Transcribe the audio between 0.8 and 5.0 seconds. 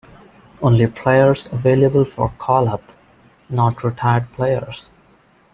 players available for call-up, not retired players.